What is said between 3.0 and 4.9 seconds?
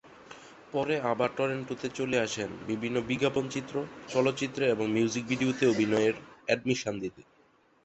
বিজ্ঞাপন চিত্র, চলচ্চিত্রে, এবং